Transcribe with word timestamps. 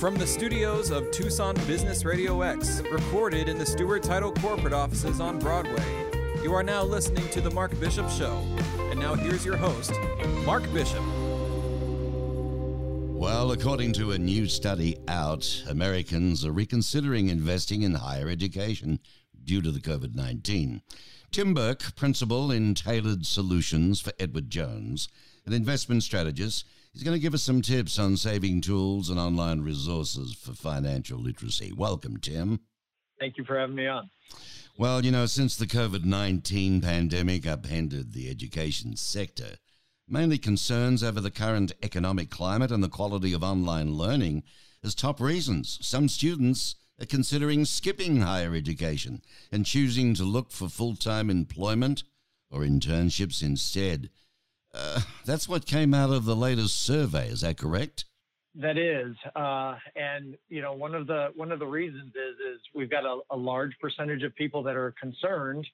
From 0.00 0.16
the 0.16 0.26
studios 0.26 0.90
of 0.90 1.10
Tucson 1.10 1.54
Business 1.66 2.06
Radio 2.06 2.40
X, 2.40 2.80
recorded 2.90 3.50
in 3.50 3.58
the 3.58 3.66
Stewart 3.66 4.02
Title 4.02 4.32
corporate 4.32 4.72
offices 4.72 5.20
on 5.20 5.38
Broadway, 5.38 5.84
you 6.42 6.54
are 6.54 6.62
now 6.62 6.82
listening 6.82 7.28
to 7.28 7.42
The 7.42 7.50
Mark 7.50 7.78
Bishop 7.78 8.08
Show. 8.08 8.42
And 8.90 8.98
now 8.98 9.12
here's 9.12 9.44
your 9.44 9.58
host, 9.58 9.92
Mark 10.46 10.62
Bishop. 10.72 11.02
Well, 13.12 13.52
according 13.52 13.92
to 13.92 14.12
a 14.12 14.18
new 14.18 14.48
study 14.48 14.96
out, 15.06 15.64
Americans 15.68 16.46
are 16.46 16.52
reconsidering 16.52 17.28
investing 17.28 17.82
in 17.82 17.96
higher 17.96 18.30
education 18.30 19.00
due 19.44 19.60
to 19.60 19.70
the 19.70 19.80
COVID 19.80 20.14
19. 20.14 20.80
Tim 21.30 21.52
Burke, 21.52 21.94
principal 21.94 22.50
in 22.50 22.74
Tailored 22.74 23.26
Solutions 23.26 24.00
for 24.00 24.14
Edward 24.18 24.48
Jones, 24.48 25.10
an 25.44 25.52
investment 25.52 26.04
strategist, 26.04 26.64
He's 26.92 27.04
going 27.04 27.16
to 27.16 27.22
give 27.22 27.34
us 27.34 27.42
some 27.42 27.62
tips 27.62 27.98
on 27.98 28.16
saving 28.16 28.62
tools 28.62 29.10
and 29.10 29.18
online 29.18 29.60
resources 29.60 30.34
for 30.34 30.54
financial 30.54 31.20
literacy. 31.20 31.72
Welcome, 31.72 32.16
Tim. 32.16 32.60
Thank 33.20 33.38
you 33.38 33.44
for 33.44 33.58
having 33.58 33.76
me 33.76 33.86
on. 33.86 34.10
Well, 34.76 35.04
you 35.04 35.12
know, 35.12 35.26
since 35.26 35.56
the 35.56 35.66
COVID 35.66 36.04
19 36.04 36.80
pandemic 36.80 37.46
upended 37.46 38.12
the 38.12 38.28
education 38.28 38.96
sector, 38.96 39.56
mainly 40.08 40.38
concerns 40.38 41.04
over 41.04 41.20
the 41.20 41.30
current 41.30 41.72
economic 41.82 42.28
climate 42.28 42.72
and 42.72 42.82
the 42.82 42.88
quality 42.88 43.32
of 43.32 43.44
online 43.44 43.94
learning 43.94 44.42
as 44.82 44.94
top 44.94 45.20
reasons. 45.20 45.78
Some 45.82 46.08
students 46.08 46.74
are 47.00 47.06
considering 47.06 47.64
skipping 47.66 48.22
higher 48.22 48.54
education 48.54 49.22
and 49.52 49.64
choosing 49.64 50.14
to 50.14 50.24
look 50.24 50.50
for 50.50 50.68
full 50.68 50.96
time 50.96 51.30
employment 51.30 52.02
or 52.50 52.60
internships 52.60 53.42
instead. 53.42 54.10
Uh, 54.72 55.00
that's 55.24 55.48
what 55.48 55.66
came 55.66 55.94
out 55.94 56.10
of 56.10 56.24
the 56.24 56.36
latest 56.36 56.80
survey. 56.82 57.28
Is 57.28 57.40
that 57.40 57.56
correct? 57.56 58.04
That 58.56 58.76
is, 58.76 59.14
uh, 59.36 59.76
and 59.94 60.36
you 60.48 60.60
know, 60.60 60.72
one 60.72 60.94
of 60.94 61.06
the 61.06 61.28
one 61.36 61.52
of 61.52 61.60
the 61.60 61.66
reasons 61.66 62.08
is 62.08 62.36
is 62.54 62.60
we've 62.74 62.90
got 62.90 63.04
a, 63.04 63.20
a 63.30 63.36
large 63.36 63.72
percentage 63.80 64.24
of 64.24 64.34
people 64.34 64.64
that 64.64 64.76
are 64.76 64.92
concerned 65.00 65.66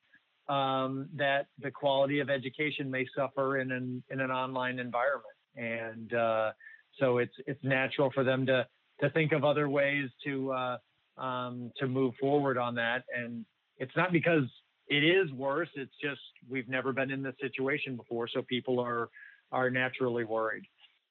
um, 0.48 1.08
that 1.16 1.46
the 1.62 1.70
quality 1.70 2.20
of 2.20 2.28
education 2.28 2.90
may 2.90 3.06
suffer 3.16 3.58
in 3.58 3.72
an 3.72 4.02
in 4.10 4.20
an 4.20 4.30
online 4.30 4.78
environment, 4.78 5.24
and 5.56 6.12
uh, 6.12 6.52
so 6.98 7.18
it's 7.18 7.34
it's 7.46 7.62
natural 7.64 8.10
for 8.12 8.24
them 8.24 8.44
to 8.46 8.66
to 9.00 9.10
think 9.10 9.32
of 9.32 9.42
other 9.42 9.70
ways 9.70 10.10
to 10.24 10.52
uh, 10.52 10.76
um, 11.18 11.72
to 11.78 11.86
move 11.86 12.14
forward 12.20 12.58
on 12.58 12.74
that, 12.74 13.04
and 13.16 13.46
it's 13.78 13.96
not 13.96 14.12
because 14.12 14.44
it 14.88 15.04
is 15.04 15.32
worse. 15.32 15.68
It's 15.74 15.94
just 16.02 16.20
we've 16.48 16.68
never 16.68 16.92
been 16.92 17.10
in 17.10 17.22
this 17.22 17.34
situation 17.40 17.96
before, 17.96 18.28
so 18.28 18.42
people 18.42 18.80
are 18.80 19.08
are 19.52 19.70
naturally 19.70 20.24
worried. 20.24 20.64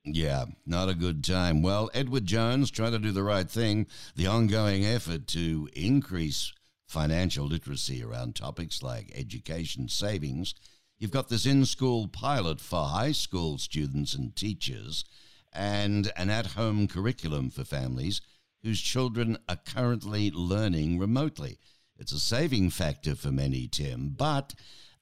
Yeah, 0.04 0.46
not 0.66 0.90
a 0.90 0.94
good 0.94 1.24
time. 1.24 1.64
Well, 1.64 1.90
Edward 1.94 2.26
Jones 2.26 2.70
trying 2.70 2.92
to 2.92 3.00
do 3.00 3.12
the 3.12 3.24
right 3.24 3.50
thing. 3.50 3.88
The 4.16 4.28
ongoing 4.28 4.86
effort 4.86 5.26
to 5.28 5.68
increase 5.74 6.54
financial 6.86 7.48
literacy 7.48 8.04
around 8.04 8.36
topics 8.36 8.84
like 8.84 9.12
education 9.16 9.90
savings. 9.90 10.54
You've 11.00 11.12
got 11.12 11.30
this 11.30 11.46
in 11.46 11.66
school 11.66 12.08
pilot 12.08 12.62
for 12.62 12.86
high 12.86 13.14
school 13.14 13.58
students 13.58 14.14
and 14.14 14.36
teachers, 14.36 15.04
and 15.52 16.12
an 16.16 16.30
at 16.30 16.48
home 16.48 16.88
curriculum 16.88 17.50
for 17.50 17.64
families 17.64 18.22
whose 18.62 18.82
children 18.82 19.38
are 19.50 19.58
currently 19.58 20.32
learning 20.32 21.00
remotely. 21.00 21.58
It's 21.98 22.12
a 22.12 22.20
saving 22.20 22.72
factor 22.72 23.16
for 23.16 23.32
many, 23.32 23.68
Tim, 23.68 24.10
but 24.18 24.54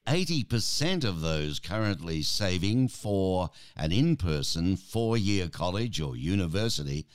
80% 0.08 1.04
of 1.04 1.22
those 1.22 1.60
currently 1.60 2.22
saving 2.22 2.90
for 2.90 3.50
an 3.76 3.92
in 3.92 4.16
person 4.16 4.76
four 4.76 5.18
year 5.18 5.48
college 5.48 6.00
or 6.00 6.16
university, 6.16 7.08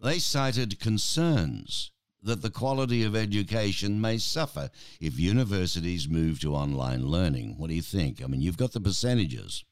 they 0.00 0.18
cited 0.18 0.78
concerns 0.78 1.90
that 2.22 2.42
the 2.42 2.50
quality 2.50 3.02
of 3.02 3.16
education 3.16 4.00
may 4.00 4.18
suffer 4.18 4.70
if 5.00 5.18
universities 5.18 6.08
move 6.08 6.40
to 6.40 6.54
online 6.54 7.06
learning. 7.06 7.56
What 7.58 7.68
do 7.68 7.74
you 7.74 7.82
think? 7.82 8.22
I 8.22 8.26
mean, 8.26 8.40
you've 8.40 8.56
got 8.56 8.72
the 8.72 8.80
percentages. 8.80 9.64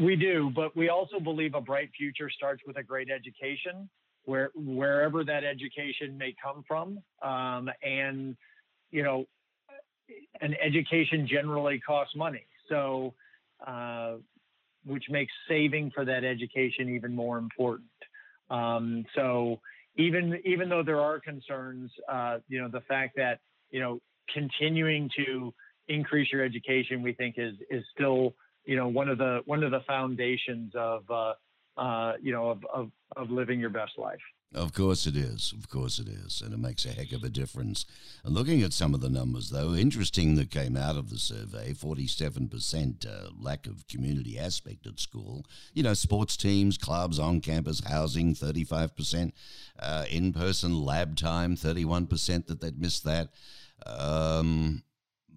We 0.00 0.16
do, 0.16 0.50
but 0.54 0.76
we 0.76 0.88
also 0.88 1.20
believe 1.20 1.54
a 1.54 1.60
bright 1.60 1.90
future 1.96 2.30
starts 2.30 2.62
with 2.66 2.76
a 2.76 2.82
great 2.82 3.08
education, 3.10 3.88
where 4.24 4.50
wherever 4.54 5.24
that 5.24 5.42
education 5.44 6.16
may 6.16 6.34
come 6.42 6.64
from, 6.66 7.00
um, 7.22 7.68
and 7.82 8.36
you 8.90 9.02
know, 9.02 9.26
an 10.40 10.54
education 10.64 11.26
generally 11.26 11.80
costs 11.80 12.14
money. 12.16 12.46
So, 12.68 13.14
uh, 13.66 14.16
which 14.84 15.04
makes 15.10 15.32
saving 15.48 15.90
for 15.94 16.04
that 16.04 16.24
education 16.24 16.88
even 16.94 17.14
more 17.14 17.38
important. 17.38 17.88
Um, 18.50 19.04
so, 19.14 19.60
even 19.96 20.40
even 20.44 20.68
though 20.68 20.82
there 20.82 21.00
are 21.00 21.18
concerns, 21.20 21.90
uh, 22.10 22.38
you 22.48 22.60
know, 22.60 22.68
the 22.68 22.80
fact 22.82 23.16
that 23.16 23.40
you 23.70 23.80
know 23.80 24.00
continuing 24.32 25.10
to 25.16 25.52
increase 25.88 26.30
your 26.32 26.44
education, 26.44 27.02
we 27.02 27.12
think 27.12 27.34
is 27.38 27.54
is 27.70 27.84
still 27.94 28.34
you 28.64 28.76
know 28.76 28.88
one 28.88 29.08
of 29.08 29.18
the 29.18 29.40
one 29.46 29.62
of 29.64 29.70
the 29.70 29.80
foundations 29.86 30.72
of 30.74 31.04
uh, 31.10 31.34
uh, 31.76 32.12
you 32.22 32.32
know 32.32 32.50
of, 32.50 32.64
of 32.72 32.90
of 33.16 33.30
living 33.30 33.58
your 33.58 33.70
best 33.70 33.92
life. 33.98 34.20
Of 34.54 34.72
course 34.72 35.06
it 35.06 35.14
is. 35.14 35.52
Of 35.52 35.68
course 35.68 35.98
it 35.98 36.08
is. 36.08 36.40
And 36.40 36.54
it 36.54 36.58
makes 36.58 36.86
a 36.86 36.90
heck 36.90 37.12
of 37.12 37.22
a 37.22 37.28
difference. 37.28 37.84
And 38.24 38.34
looking 38.34 38.62
at 38.62 38.72
some 38.72 38.94
of 38.94 39.02
the 39.02 39.10
numbers, 39.10 39.50
though, 39.50 39.74
interesting 39.74 40.36
that 40.36 40.50
came 40.50 40.74
out 40.74 40.96
of 40.96 41.10
the 41.10 41.18
survey 41.18 41.74
47% 41.74 43.06
uh, 43.06 43.30
lack 43.38 43.66
of 43.66 43.86
community 43.88 44.38
aspect 44.38 44.86
at 44.86 45.00
school. 45.00 45.44
You 45.74 45.82
know, 45.82 45.92
sports 45.92 46.34
teams, 46.36 46.78
clubs, 46.78 47.18
on 47.18 47.42
campus 47.42 47.82
housing, 47.86 48.34
35%, 48.34 49.32
uh, 49.80 50.06
in 50.10 50.32
person 50.32 50.82
lab 50.82 51.16
time, 51.16 51.54
31% 51.54 52.46
that 52.46 52.62
they'd 52.62 52.80
missed 52.80 53.04
that. 53.04 53.28
Um, 53.86 54.82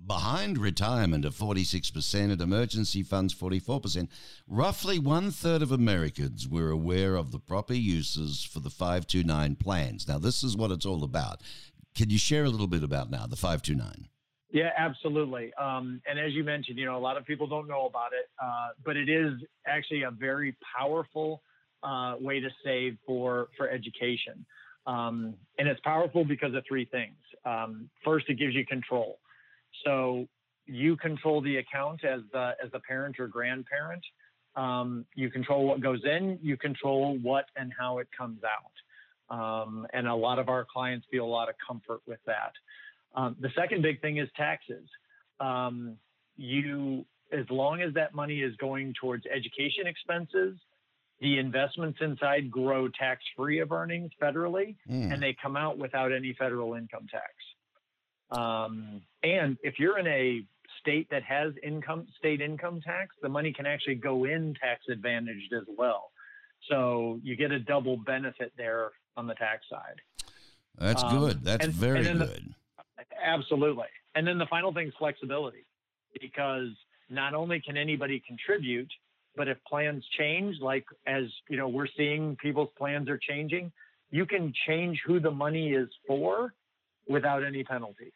behind 0.06 0.58
retirement 0.58 1.26
of 1.26 1.36
46% 1.36 2.32
and 2.32 2.42
emergency 2.42 3.04
funds 3.04 3.34
44%. 3.34 4.08
Roughly 4.48 5.00
one 5.00 5.32
third 5.32 5.62
of 5.62 5.72
Americans 5.72 6.48
were 6.48 6.70
aware 6.70 7.16
of 7.16 7.32
the 7.32 7.40
proper 7.40 7.74
uses 7.74 8.44
for 8.44 8.60
the 8.60 8.70
529 8.70 9.56
plans. 9.56 10.08
Now, 10.08 10.18
this 10.18 10.44
is 10.44 10.58
what 10.58 10.72
it's 10.72 10.86
all 10.86 11.04
about. 11.04 11.42
Can 11.96 12.10
you 12.10 12.18
share 12.18 12.46
a 12.46 12.50
little 12.50 12.68
bit 12.68 12.84
about 12.84 13.12
now 13.12 13.28
the 13.28 13.36
529? 13.36 14.08
Yeah, 14.52 14.72
absolutely. 14.78 15.54
Um, 15.54 16.02
and 16.10 16.20
as 16.20 16.34
you 16.34 16.44
mentioned, 16.44 16.78
you 16.78 16.86
know, 16.86 16.98
a 16.98 17.00
lot 17.00 17.18
of 17.18 17.26
people 17.26 17.48
don't 17.48 17.68
know 17.68 17.86
about 17.86 18.12
it, 18.14 18.30
uh, 18.42 18.70
but 18.86 18.98
it 18.98 19.08
is 19.08 19.34
actually 19.66 20.04
a 20.04 20.12
very 20.12 20.56
powerful 20.78 21.42
uh, 21.84 22.16
way 22.20 22.40
to 22.40 22.50
save 22.64 22.98
for 23.08 23.48
for 23.58 23.70
education. 23.70 24.46
Um, 24.86 25.36
and 25.58 25.68
it's 25.68 25.80
powerful 25.82 26.26
because 26.26 26.54
of 26.54 26.64
three 26.68 26.86
things. 26.86 27.16
Um, 27.46 27.90
first, 28.04 28.30
it 28.30 28.36
gives 28.36 28.54
you 28.54 28.66
control. 28.66 29.20
So 29.86 30.28
you 30.66 30.96
control 30.98 31.42
the 31.42 31.58
account 31.58 32.04
as 32.04 32.22
the 32.32 32.54
as 32.64 32.72
the 32.72 32.80
parent 32.80 33.20
or 33.20 33.28
grandparent. 33.28 34.04
Um, 34.56 35.06
you 35.16 35.30
control 35.30 35.66
what 35.66 35.82
goes 35.82 36.02
in. 36.04 36.40
You 36.42 36.58
control 36.58 37.18
what 37.22 37.46
and 37.56 37.72
how 37.78 38.00
it 38.00 38.08
comes 38.18 38.42
out. 38.44 39.36
Um, 39.36 39.88
and 39.94 40.08
a 40.08 40.16
lot 40.16 40.40
of 40.40 40.50
our 40.50 40.66
clients 40.72 41.08
feel 41.10 41.24
a 41.24 41.28
lot 41.28 41.48
of 41.48 41.56
comfort 41.66 42.02
with 42.06 42.20
that. 42.26 42.52
Um, 43.16 43.36
the 43.40 43.50
second 43.56 43.82
big 43.82 44.02
thing 44.02 44.18
is 44.18 44.28
taxes. 44.36 44.88
Um, 45.40 45.98
you, 46.36 47.06
as 47.32 47.46
long 47.50 47.82
as 47.82 47.94
that 47.94 48.14
money 48.14 48.42
is 48.42 48.56
going 48.58 48.94
towards 49.00 49.24
education 49.26 49.88
expenses, 49.88 50.58
the 51.22 51.38
investments 51.38 52.00
inside 52.02 52.50
grow 52.50 52.90
tax 52.90 53.24
free 53.38 53.60
of 53.60 53.72
earnings 53.72 54.12
federally, 54.22 54.76
mm. 54.90 55.14
and 55.14 55.22
they 55.22 55.36
come 55.42 55.56
out 55.56 55.78
without 55.78 56.12
any 56.12 56.34
federal 56.38 56.74
income 56.74 57.08
tax. 57.10 57.32
Um, 58.32 59.02
and 59.24 59.58
if 59.62 59.80
you're 59.80 59.98
in 59.98 60.08
a 60.08 60.46
state 60.80 61.10
that 61.12 61.24
has 61.24 61.54
income 61.64 62.08
state 62.18 62.42
income 62.42 62.82
tax, 62.82 63.16
the 63.22 63.30
money 63.30 63.54
can 63.54 63.66
actually 63.66 63.96
go 63.96 64.24
in 64.26 64.56
tax 64.60 64.86
advantaged 64.90 65.54
as 65.54 65.66
well. 65.78 66.12
So 66.70 67.20
you 67.24 67.36
get 67.36 67.52
a 67.52 67.60
double 67.60 67.98
benefit 67.98 68.54
there 68.58 68.92
on 69.18 69.28
the 69.28 69.34
tax 69.36 69.64
side. 69.70 70.02
That's 70.78 71.04
um, 71.04 71.20
good. 71.20 71.44
That's 71.44 71.66
and, 71.66 71.74
very 71.74 72.08
and 72.08 72.20
good. 72.20 72.54
The, 72.98 73.04
absolutely. 73.24 73.88
And 74.16 74.26
then 74.26 74.38
the 74.38 74.46
final 74.46 74.74
thing 74.74 74.88
is 74.88 74.94
flexibility, 74.98 75.66
because 76.20 76.70
not 77.10 77.34
only 77.34 77.60
can 77.60 77.78
anybody 77.78 78.24
contribute, 78.26 78.92
but 79.36 79.48
if 79.48 79.58
plans 79.68 80.04
change, 80.18 80.56
like 80.62 80.86
as 81.08 81.24
you 81.50 81.58
know, 81.58 81.68
we're 81.68 81.88
seeing 81.98 82.36
people's 82.38 82.70
plans 82.78 83.10
are 83.10 83.18
changing, 83.18 83.72
you 84.10 84.26
can 84.26 84.54
change 84.68 85.02
who 85.06 85.20
the 85.20 85.32
money 85.32 85.74
is 85.74 85.90
for 86.08 86.54
without 87.12 87.44
any 87.44 87.64
penalties. 87.64 88.14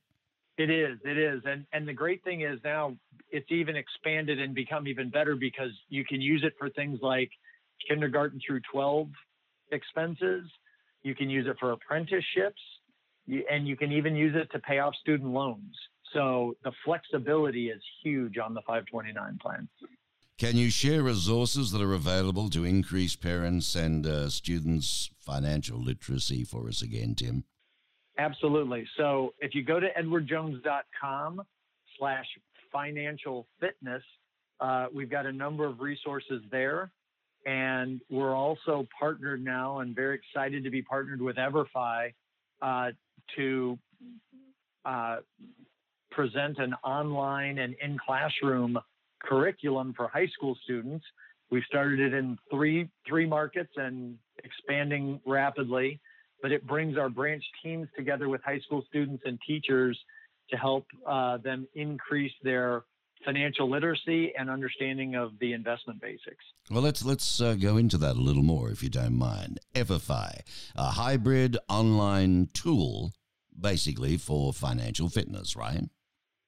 It 0.57 0.69
is, 0.69 0.99
it 1.05 1.17
is. 1.17 1.41
And 1.45 1.65
and 1.73 1.87
the 1.87 1.93
great 1.93 2.23
thing 2.23 2.41
is 2.41 2.59
now 2.63 2.95
it's 3.33 3.51
even 3.51 3.75
expanded 3.75 4.39
and 4.39 4.53
become 4.53 4.87
even 4.87 5.09
better 5.09 5.35
because 5.35 5.71
you 5.89 6.05
can 6.05 6.21
use 6.21 6.43
it 6.45 6.53
for 6.59 6.69
things 6.69 6.99
like 7.01 7.31
kindergarten 7.89 8.39
through 8.45 8.61
12 8.71 9.07
expenses. 9.71 10.43
You 11.01 11.15
can 11.15 11.31
use 11.31 11.47
it 11.47 11.57
for 11.59 11.71
apprenticeships 11.71 12.61
and 13.27 13.67
you 13.67 13.75
can 13.75 13.91
even 13.91 14.15
use 14.15 14.35
it 14.35 14.51
to 14.51 14.59
pay 14.59 14.77
off 14.79 14.93
student 15.01 15.31
loans. 15.31 15.75
So 16.13 16.55
the 16.63 16.71
flexibility 16.85 17.69
is 17.69 17.81
huge 18.03 18.37
on 18.37 18.53
the 18.53 18.61
529 18.61 19.39
plan. 19.41 19.67
Can 20.37 20.55
you 20.55 20.69
share 20.69 21.01
resources 21.01 21.71
that 21.71 21.81
are 21.81 21.93
available 21.93 22.51
to 22.51 22.63
increase 22.63 23.15
parents 23.15 23.75
and 23.75 24.05
uh, 24.05 24.29
students' 24.29 25.09
financial 25.19 25.79
literacy 25.79 26.43
for 26.43 26.67
us 26.67 26.83
again, 26.83 27.15
Tim? 27.15 27.45
Absolutely. 28.19 28.85
So 28.95 29.33
if 29.39 29.55
you 29.55 29.63
go 29.63 29.79
to 29.79 29.87
edwardjones.com 29.99 31.41
slash 31.97 32.25
financial 32.73 33.47
fitness, 33.59 34.03
uh, 34.59 34.87
we've 34.93 35.09
got 35.09 35.25
a 35.25 35.31
number 35.31 35.65
of 35.65 35.79
resources 35.79 36.41
there. 36.51 36.91
And 37.45 38.01
we're 38.09 38.33
also 38.33 38.87
partnered 38.97 39.43
now 39.43 39.79
and 39.79 39.95
very 39.95 40.15
excited 40.15 40.63
to 40.63 40.69
be 40.69 40.81
partnered 40.81 41.21
with 41.21 41.35
Everfi 41.35 42.13
uh, 42.61 42.91
to 43.35 43.77
uh, 44.85 45.17
present 46.11 46.57
an 46.59 46.73
online 46.83 47.59
and 47.59 47.75
in 47.81 47.97
classroom 47.97 48.79
curriculum 49.21 49.93
for 49.95 50.07
high 50.07 50.27
school 50.27 50.57
students. 50.63 51.05
We've 51.51 51.63
started 51.67 51.99
it 51.99 52.13
in 52.13 52.37
three 52.49 52.89
three 53.07 53.25
markets 53.25 53.71
and 53.75 54.17
expanding 54.43 55.19
rapidly 55.25 55.99
but 56.43 56.51
it 56.51 56.67
brings 56.67 56.97
our 56.97 57.09
branch 57.09 57.43
teams 57.63 57.87
together 57.95 58.27
with 58.29 58.41
high 58.43 58.59
school 58.59 58.83
students 58.89 59.23
and 59.25 59.39
teachers 59.47 59.97
to 60.49 60.57
help 60.57 60.85
uh, 61.07 61.37
them 61.37 61.67
increase 61.73 62.33
their 62.43 62.83
financial 63.25 63.69
literacy 63.69 64.33
and 64.37 64.49
understanding 64.49 65.15
of 65.15 65.31
the 65.39 65.53
investment 65.53 66.01
basics. 66.01 66.43
Well, 66.69 66.81
let's 66.81 67.03
let's 67.03 67.41
uh, 67.41 67.55
go 67.55 67.77
into 67.77 67.97
that 67.97 68.15
a 68.15 68.21
little 68.21 68.43
more, 68.43 68.69
if 68.69 68.83
you 68.83 68.89
don't 68.89 69.17
mind. 69.17 69.59
Everfi, 69.73 70.41
a 70.75 70.83
hybrid 70.91 71.57
online 71.69 72.49
tool, 72.53 73.13
basically 73.57 74.17
for 74.17 74.53
financial 74.53 75.09
fitness, 75.09 75.55
right? 75.55 75.83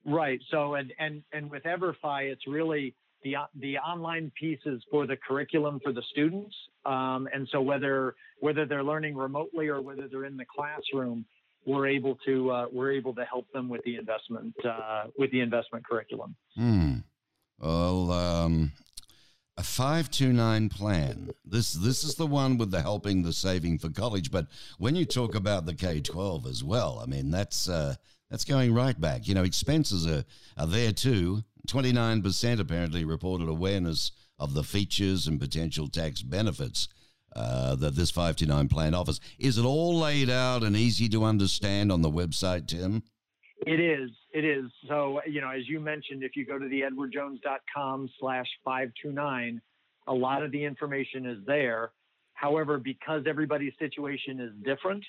Right. 0.06 0.39
So, 0.51 0.75
and 0.75 0.94
and 1.00 1.24
and 1.31 1.50
with 1.50 1.63
Everfi, 1.63 2.31
it's 2.31 2.47
really 2.47 2.95
the 3.24 3.36
the 3.59 3.77
online 3.77 4.31
pieces 4.39 4.83
for 4.92 5.07
the 5.07 5.18
curriculum 5.18 5.80
for 5.83 5.92
the 5.92 6.03
students. 6.12 6.56
Um, 6.86 7.27
and 7.33 7.47
so 7.51 7.62
whether 7.62 8.15
whether 8.39 8.65
they're 8.65 8.83
learning 8.83 9.15
remotely 9.15 9.68
or 9.68 9.81
whether 9.81 10.07
they're 10.07 10.25
in 10.25 10.38
the 10.38 10.45
classroom, 10.45 11.25
we're 11.65 11.88
able 11.88 12.17
to 12.25 12.51
uh, 12.51 12.65
we're 12.71 12.91
able 12.91 13.13
to 13.15 13.25
help 13.25 13.51
them 13.51 13.69
with 13.69 13.83
the 13.83 13.95
investment 13.95 14.56
uh, 14.65 15.06
with 15.17 15.31
the 15.31 15.41
investment 15.41 15.85
curriculum. 15.85 16.35
Hmm. 16.56 16.94
Well, 17.59 18.12
um, 18.12 18.71
a 19.57 19.63
five 19.63 20.09
two 20.12 20.33
nine 20.33 20.69
plan. 20.69 21.31
This 21.44 21.73
this 21.73 22.03
is 22.03 22.15
the 22.15 22.27
one 22.27 22.57
with 22.57 22.71
the 22.71 22.81
helping 22.81 23.23
the 23.23 23.33
saving 23.33 23.79
for 23.79 23.89
college. 23.89 24.31
But 24.31 24.47
when 24.77 24.95
you 24.95 25.06
talk 25.06 25.35
about 25.35 25.65
the 25.65 25.75
K 25.75 26.01
twelve 26.01 26.45
as 26.45 26.63
well, 26.63 27.00
I 27.01 27.06
mean 27.06 27.31
that's 27.31 27.69
uh, 27.69 27.95
that's 28.29 28.45
going 28.45 28.73
right 28.73 29.00
back. 29.00 29.27
You 29.27 29.35
know, 29.35 29.44
expenses 29.44 30.07
are 30.07 30.25
are 30.57 30.68
there 30.68 30.91
too 30.91 31.44
29% 31.65 32.59
apparently 32.59 33.03
reported 33.03 33.50
awareness 33.50 34.11
of 34.38 34.53
the 34.53 34.63
features 34.63 35.27
and 35.27 35.39
potential 35.39 35.88
tax 35.88 36.21
benefits 36.21 36.88
uh, 37.35 37.75
that 37.75 37.95
this 37.95 38.11
529 38.11 38.67
plan 38.69 38.93
offers. 38.93 39.19
Is 39.39 39.57
it 39.57 39.65
all 39.65 39.97
laid 39.97 40.29
out 40.29 40.63
and 40.63 40.75
easy 40.75 41.09
to 41.09 41.23
understand 41.23 41.91
on 41.91 42.01
the 42.01 42.11
website, 42.11 42.67
Tim? 42.67 43.03
It 43.65 43.79
is. 43.79 44.11
It 44.33 44.45
is. 44.45 44.65
So, 44.87 45.21
you 45.25 45.41
know, 45.41 45.49
as 45.49 45.67
you 45.67 45.79
mentioned, 45.79 46.23
if 46.23 46.35
you 46.35 46.45
go 46.45 46.59
to 46.59 46.67
the 46.67 46.81
edwardjones.com 46.81 48.09
slash 48.19 48.47
529, 48.63 49.61
a 50.07 50.13
lot 50.13 50.43
of 50.43 50.51
the 50.51 50.63
information 50.63 51.25
is 51.25 51.37
there. 51.45 51.91
However, 52.33 52.77
because 52.77 53.23
everybody's 53.27 53.73
situation 53.79 54.39
is 54.39 54.51
different, 54.63 55.03